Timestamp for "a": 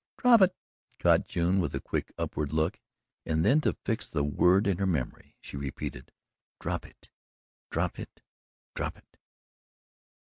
1.75-1.79